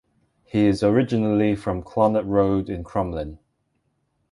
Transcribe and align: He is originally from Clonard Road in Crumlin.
He 0.45 0.65
is 0.65 0.81
originally 0.81 1.55
from 1.55 1.83
Clonard 1.83 2.27
Road 2.27 2.71
in 2.71 2.83
Crumlin. 2.83 3.37